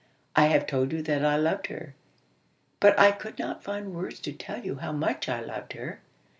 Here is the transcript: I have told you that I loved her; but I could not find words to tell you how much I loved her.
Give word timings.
I 0.35 0.47
have 0.47 0.65
told 0.65 0.91
you 0.93 1.03
that 1.03 1.23
I 1.23 1.35
loved 1.35 1.67
her; 1.67 1.93
but 2.79 2.97
I 2.99 3.11
could 3.11 3.37
not 3.37 3.63
find 3.63 3.93
words 3.93 4.19
to 4.21 4.31
tell 4.33 4.65
you 4.65 4.77
how 4.77 4.91
much 4.91 5.29
I 5.29 5.41
loved 5.41 5.73
her. 5.73 6.01